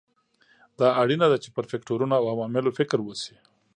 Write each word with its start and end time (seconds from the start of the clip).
دا 0.79 0.87
اړینه 1.01 1.25
ده 1.31 1.37
چې 1.43 1.49
پر 1.55 1.63
فکټورونو 1.71 2.13
او 2.19 2.25
عواملو 2.33 2.75
فکر 2.79 2.99
وشي. 3.03 3.35